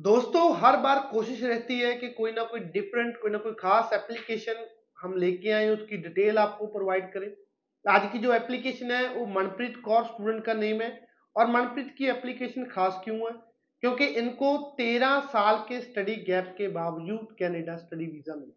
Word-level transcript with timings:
दोस्तों 0.00 0.56
हर 0.56 0.76
बार 0.76 1.08
कोशिश 1.12 1.42
रहती 1.42 1.78
है 1.80 1.94
कि 1.94 2.08
कोई 2.08 2.32
ना 2.32 2.42
कोई 2.42 2.60
डिफरेंट 2.60 3.16
कोई 3.16 3.30
ना 3.30 3.38
कोई 3.38 3.52
खास 3.52 3.90
एप्लीकेशन 3.92 4.66
हम 5.02 5.16
लेके 5.16 5.50
आए 5.50 5.68
उसकी 5.68 5.96
डिटेल 5.96 6.38
आपको 6.38 6.66
प्रोवाइड 6.66 7.12
करें। 7.12 7.36
आज 7.94 8.12
की 8.12 8.18
जो 8.18 8.34
एप्लीकेशन 8.34 8.90
है 8.90 9.14
वो 9.14 9.26
मनप्रीत 9.26 9.76
कौर 9.84 10.04
स्टूडेंट 10.04 10.44
का 10.44 10.54
नेम 10.54 10.80
है 10.80 11.08
और 11.36 11.46
मनप्रीत 11.46 11.94
की 11.98 12.06
एप्लीकेशन 12.06 12.64
खास 12.64 13.00
क्यों 13.04 13.18
है? 13.18 13.32
क्योंकि 13.80 14.04
इनको 14.04 14.76
13 14.80 15.20
साल 15.20 15.56
के 15.56 15.80
स्टडी 15.80 16.16
गैप 16.16 16.54
के 16.58 16.68
बावजूद 16.68 17.36
कनाडा 17.40 17.76
स्टडी 17.76 18.04
वीज़ा 18.04 18.34
मिला। 18.34 18.56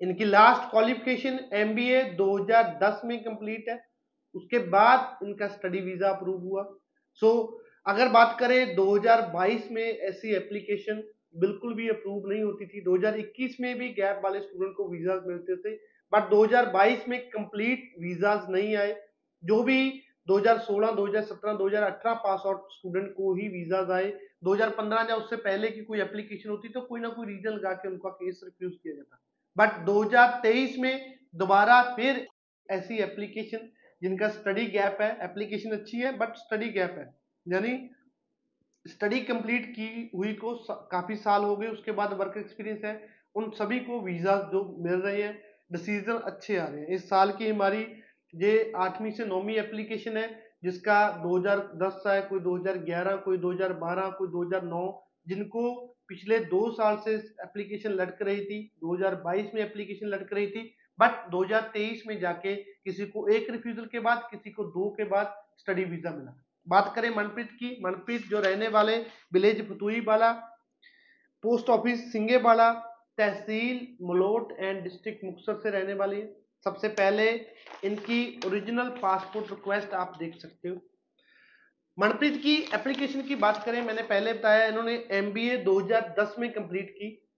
इनकी 0.00 0.24
लास्ट 0.24 0.70
क्वालिफिकेशन 0.70 1.40
एमबीए 1.52 2.04
2010 2.04 3.00
में 3.04 3.24
कंप्लीट 3.24 3.64
है। 3.68 3.86
उसके 4.34 4.58
बाद 4.58 5.18
इनका 5.22 5.48
स्टडी 5.48 5.80
वीज़ा 5.80 6.08
अप्रूव 6.08 6.40
हुआ। 6.40 6.74
सो 7.14 7.52
so, 7.52 7.67
अगर 7.88 8.08
बात 8.08 8.36
करें 8.40 8.74
2022 8.76 9.70
में 9.70 9.82
ऐसी 9.82 10.34
एप्लीकेशन 10.36 11.02
बिल्कुल 11.34 11.74
भी 11.74 11.88
अप्रूव 11.88 12.28
नहीं 12.28 12.42
होती 12.42 12.66
थी। 12.66 12.80
2021 12.80 13.56
में 13.60 13.78
भी 13.78 13.88
गैप 13.88 14.20
वाले 14.24 14.40
स्टूडेंट 14.40 14.74
को 14.76 14.88
वीजाज 14.88 15.20
मिलते 15.26 15.56
थे 15.56 15.74
बट 16.12 16.28
2022 16.30 17.08
में 17.08 17.18
कंप्लीट 17.28 17.92
वीजाज 18.00 18.50
नहीं 18.50 18.74
आए। 18.76 18.92
जो 19.42 19.62
भी 19.62 19.78
2016, 20.28 20.90
2017, 20.90 21.54
2018 21.54 22.14
पास 22.24 22.42
आउट 22.46 22.66
स्टूडेंट 22.72 23.08
को 23.16 23.34
ही 23.34 23.48
वीजाज 23.48 23.90
आए। 23.90 24.12
2015 24.44 25.06
या 25.10 25.16
उससे 25.16 25.36
पहले 25.36 25.70
की 25.70 25.84
कोई 25.84 26.00
एप्लीकेशन 26.00 26.50
होती 26.50 26.68
तो 26.68 26.80
कोई 26.80 27.00
ना 27.00 27.08
कोई 27.08 27.26
रीजन 27.26 27.50
लगा 27.50 27.72
के 27.74 27.88
उनका 27.88 28.10
केस 28.14 28.40
रिफ्यूज 28.44 28.72
किया 28.82 28.94
जाता। 28.94 29.20
बट 29.56 29.84
2023 29.86 30.78
में 30.78 31.14
दोबारा 31.34 31.82
फिर 31.96 32.26
ऐसी 32.68 32.98
एप्लीकेशन 33.02 33.68
जिनका 34.02 34.28
स्टडी 34.28 34.66
गैप 34.66 34.98
है। 35.00 35.10
एप्लीकेशन 35.22 35.70
अच्छी 35.70 35.98
है 35.98 36.16
बट 36.18 36.36
स्टडी 36.36 36.68
गैप 36.70 36.94
है। 36.98 37.06
यानी 37.48 37.78
स्टडी 38.86 39.20
कंप्लीट 39.22 39.66
की 39.70 39.88
हुई 40.14 40.32
को 40.34 40.54
काफ़ी 40.92 41.16
साल 41.16 41.44
हो 41.44 41.56
गए, 41.56 41.68
उसके 41.68 41.92
बाद 41.92 42.12
वर्क 42.12 42.36
एक्सपीरियंस 42.36 42.84
है। 42.84 42.94
उन 43.34 43.50
सभी 43.52 43.78
को 43.80 44.00
वीज़ा 44.00 44.36
जो 44.52 44.62
मिल 44.80 45.00
रहे 45.00 45.22
हैं 45.22 45.32
डिसीज़न 45.72 46.18
अच्छे 46.24 46.56
आ 46.56 46.66
रहे 46.66 46.80
हैं। 46.80 46.88
इस 46.88 47.08
साल 47.08 47.32
की 47.32 47.48
हमारी 47.48 47.86
ये 48.34 48.72
आठवीं 48.76 49.10
से 49.10 49.24
नौवीं 49.26 49.56
एप्लीकेशन 49.56 50.16
है, 50.16 50.28
जिसका 50.64 50.98
2010 51.22 52.02
है 52.06 52.20
कोई 52.22 52.40
2011 52.40 53.16
कोई 53.24 53.38
2012 53.38 54.10
कोई 54.18 54.28
2009 54.28 54.86
जिनको 55.28 55.62
पिछले 56.08 56.38
दो 56.46 56.70
साल 56.72 56.96
से 57.04 57.14
एप्लीकेशन 57.44 57.92
लटक 57.92 58.22
रही 58.22 58.44
थी 58.44 58.58
2022 58.82 59.54
में 59.54 59.62
एप्लीकेशन 59.62 60.06
लटक 60.06 60.32
रही 60.32 60.46
थी 60.46 60.62
बट 60.98 61.30
2023 61.30 62.06
में 62.06 62.18
जाके 62.20 62.54
किसी 62.54 63.06
को 63.06 63.26
एक 63.28 63.50
रिफ्यूजल 63.50 63.84
के 63.86 64.00
बाद, 64.00 64.28
किसी 64.30 64.50
को 64.50 64.64
दो 64.66 64.88
के 64.90 65.04
बाद 65.04 65.34
स्टडी 65.58 65.84
वीज़ा 65.84 66.10
मिला। 66.10 66.32
बात 66.68 66.92
करें 66.96 67.08
मनप्रीत 67.10 67.50
की, 67.52 67.76
मनप्रीत 67.84 68.26
जो 68.28 68.40
रहने 68.40 68.68
वाले 68.68 68.96
विलेज 69.32 69.68
फतुई 69.68 70.00
वाला 70.00 70.32
पोस्ट 71.44 71.70
ऑफ़िस 71.70 72.12
सिंगे 72.12 72.36
वाला 72.36 72.72
तहसील 73.18 73.76
मलोट 74.02 74.52
एंड 74.58 74.82
डिस्ट्रिक्ट 74.82 75.24
मुक्सर 75.24 75.54
से 75.54 75.70
रहने 75.70 75.94
वाली 75.94 76.20
है। 76.20 76.26
सबसे 76.64 76.88
पहले 76.88 77.30
इनकी 77.84 78.40
ओरिजिनल 78.46 78.88
पासपोर्ट 79.02 79.50
रिक्वेस्ट 79.50 79.92
आप 79.94 80.16
देख 80.18 80.34
सकते 80.34 80.68
हो। 80.68 80.76
मनप्रीत 81.98 82.36
की 82.42 82.54
एप्लीकेशन 82.74 83.22
की 83.22 83.34
बात 83.36 83.62
करें, 83.64 83.82
मैंने 83.82 84.02
पहले 84.02 84.32
बताया 84.32 84.66
इन्होंने 84.66 84.94
एम 85.10 85.32
बी 85.32 85.56
2010 85.56 86.34
में 86.38 86.52
कंप्लीट 86.52 86.90
की। 86.90 87.28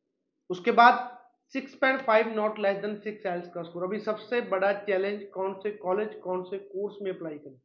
उसके 0.51 0.71
बाद 0.71 1.19
6.5 1.55 2.27
not 2.27 2.59
less 2.59 2.77
than 2.77 2.97
six 2.97 3.27
IELTS 3.27 3.49
का 3.49 3.63
स्कोर 3.63 3.85
अभी 3.85 3.99
सबसे 4.01 4.41
बड़ा 4.41 4.73
चैलेंज 4.73 5.23
कौन 5.35 5.55
से 5.55 5.71
कॉलेज 5.71 6.15
कौन 6.15 6.43
से 6.43 6.59
कोर्स 6.59 6.97
में 7.03 7.11
अप्लाई 7.11 7.35
करें? 7.35 7.57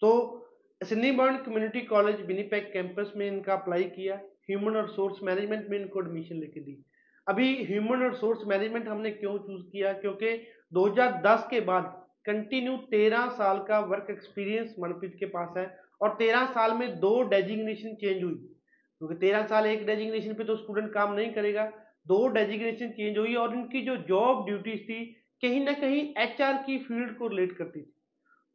तो 0.00 0.50
Assiniboine 1.10 1.36
community 1.36 1.80
college 1.80 2.20
Winnipeg 2.20 2.72
campus 2.72 3.12
में 3.16 3.26
इनका 3.26 3.52
अप्लाई 3.52 3.84
किया। 3.84 4.14
ह्यूमन 4.50 4.76
रिसोर्स 4.76 5.16
मैनेजमेंट 5.22 5.68
में 5.68 5.78
इनको 5.78 6.00
एडमिशन 6.00 6.36
लेके 6.36 6.60
दी। 6.60 6.84
अभी 7.28 7.64
ह्यूमन 7.64 8.10
रिसोर्स 8.10 8.40
मैनेजमेंट 8.46 8.88
हमने 8.88 9.10
क्यों 9.10 9.38
चूज़ 9.38 9.62
किया? 9.62 9.92
क्योंकि 9.92 10.46
2010 10.72 11.46
के 11.50 11.60
बाद 11.60 12.06
कंटिन्यू 12.24 12.76
13 12.76 13.26
साल 13.26 13.58
का 13.58 13.78
वर्क 13.78 14.06
एक्सपीरियंस 14.10 14.74
मनप्रीत 14.80 15.16
के 15.20 15.26
पास 15.26 15.54
है 15.56 15.78
और 16.02 16.16
13 16.18 16.46
साल 16.46 16.72
में 16.72 17.00
दो 17.00 17.22
डेजिग्नेशन 17.22 17.94
चेंज 17.94 18.22
हुई। 18.24 18.34
क्योंकि 18.34 19.14
13 19.14 19.46
साल 19.46 19.66
एक 19.66 19.86
डेजिग्नेशन 19.86 20.34
पे 20.34 20.44
तो 20.44 20.56
स्टूडेंट 20.56 20.92
काम 20.92 21.14
नहीं 21.14 21.32
करेगा। 21.32 21.72
दो 22.06 22.28
डेजिग्नेशन 22.28 22.90
चेंज 22.90 23.18
हुई 23.18 23.34
और 23.34 23.54
इनकी 23.54 23.82
जो 23.82 23.96
जॉब 23.96 24.46
ड्यूटीज़ 24.46 24.80
थी 24.80 25.04
कहीं 25.42 25.64
ना 25.64 25.72
कहीं 25.72 26.14
एचआर 26.18 26.62
की 26.66 26.78
फ़ील्ड 26.78 27.16
को 27.16 27.28
रिलेट 27.28 27.52
करती 27.52 27.82
थी। 27.82 27.94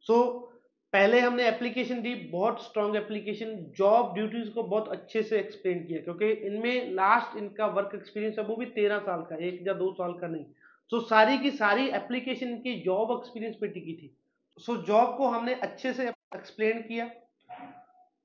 सो 0.00 0.14
so, 0.14 0.49
पहले 0.92 1.18
हमने 1.20 1.46
एप्लीकेशन 1.48 2.00
दी 2.02 2.14
बहुत 2.30 2.62
स्ट्रॉन्ग 2.64 2.96
एप्लीकेशन 2.96 3.54
जॉब 3.76 4.14
ड्यूटीज़ 4.14 4.48
को 4.50 4.62
बहुत 4.62 4.88
अच्छे 4.88 5.22
से 5.22 5.38
एक्सप्लेन 5.38 5.84
किया 5.84 6.00
क्योंकि 6.02 6.30
इनमें 6.48 6.90
लास्ट 6.94 7.36
इनका 7.38 7.66
वर्क 7.76 7.90
एक्सपीरियंस 7.94 8.38
है 8.38 8.44
वो 8.44 8.56
भी 8.56 8.66
तेरह 8.78 8.98
साल 9.00 9.22
का 9.30 9.36
एक 9.46 9.62
या 9.66 9.72
दो 9.74 9.92
साल 9.92 10.12
का 10.12 10.26
नहीं। 10.26 10.44
सो 10.44 10.96
so, 10.96 11.04
सारी 11.08 11.38
की 11.38 11.50
सारी 11.50 11.88
एप्लीकेशन 11.88 12.56
की 12.60 12.74
जॉब 12.82 13.12
एक्सपीरियंस 13.18 13.56
पे 13.60 13.68
टिकी 13.68 13.92
थी। 13.92 14.14
सो 14.58 14.72
so, 14.72 14.86
जॉब 14.86 15.16
को 15.18 15.28
हमने 15.28 15.54
अच्छे 15.60 15.92
से 15.92 16.08
एक्सप्लेन 16.08 16.82
किया 16.82 17.10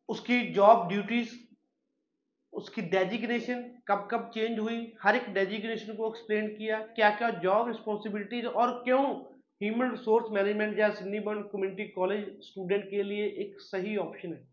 उसकी 0.09 0.41
जॉब 0.53 0.87
ड्यूटीज़ 0.89 1.35
उसकी 2.53 2.81
डेजिग्नेशन 2.89 3.63
कब 3.87 4.07
कब 4.11 4.29
चेंज 4.33 4.59
हुई 4.59 4.81
हर 5.03 5.15
एक 5.15 5.33
डेजिग्नेशन 5.33 5.95
को 5.95 6.09
एक्सप्लेन 6.09 6.47
किया 6.47 6.79
क्या 6.95 7.09
क्या 7.17 7.29
जॉब 7.39 7.67
रिस्पॉन्सिबिलिटीज 7.67 8.45
और 8.45 8.71
क्यों 8.83 9.03
ह्यूमन 9.61 9.91
रिसोर्स 9.91 10.31
मैनेजमेंट 10.31 10.79
या 10.79 10.89
Sydney 10.89 11.19
burn 11.19 11.41
community 11.41 11.87
college 11.87 12.25
student 12.41 12.83
के 12.89 13.03
लिए 13.03 13.25
एक 13.25 13.59
सही 13.59 13.95
ऑप्शन 13.97 14.33
है। 14.33 14.47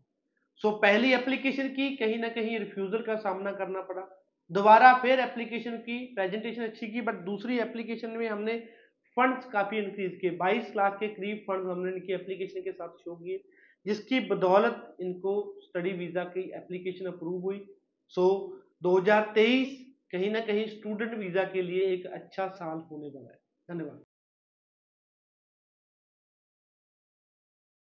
सो 0.61 0.67
so, 0.67 0.81
पहली 0.81 1.13
एप्लीकेशन 1.13 1.67
की 1.67 1.95
कहीं 1.95 2.17
ना 2.17 2.29
कहीं 2.29 2.59
रिफ्यूजल 2.59 3.01
का 3.01 3.15
सामना 3.15 3.51
करना 3.51 3.81
पड़ा। 3.81 4.01
दोबारा 4.51 4.93
फिर 4.93 5.19
एप्लीकेशन 5.19 5.77
की 5.77 5.97
प्रेजेंटेशन 6.15 6.63
अच्छी 6.63 6.87
की 6.87 7.01
बट 7.01 7.15
दूसरी 7.25 7.59
एप्लीकेशन 7.59 8.09
में 8.09 8.27
हमने 8.27 8.57
फंड्स 9.17 9.45
काफ़ी 9.45 9.77
इंक्रीज 9.77 10.17
किए। 10.21 10.31
22 10.37 10.75
लाख 10.75 10.97
के 10.99 11.07
करीब 11.07 11.43
फंड्स 11.47 11.65
हमने 11.65 11.91
इनकी 11.91 12.13
एप्लीकेशन 12.13 12.61
के 12.61 12.71
साथ 12.71 12.97
शो 12.97 13.15
किए 13.15 13.43
जिसकी 13.85 14.19
बदौलत 14.27 14.97
इनको 15.01 15.35
स्टडी 15.61 15.91
वीज़ा 15.93 16.23
की 16.23 16.49
एप्लीकेशन 16.55 17.05
अप्रूव 17.05 17.41
हुई। 17.41 17.59
सो 18.07 18.27
so, 18.27 18.63
2023 18.83 19.75
कहीं 20.11 20.31
ना 20.31 20.39
कहीं 20.39 20.65
स्टूडेंट 20.67 21.13
वीज़ा 21.13 21.43
के 21.43 21.61
लिए 21.61 21.93
एक 21.93 22.05
अच्छा 22.13 22.47
साल 22.47 22.77
होने 22.91 23.07
वाला 23.07 23.29
है। 23.29 23.39
धन्यवाद। 23.69 24.03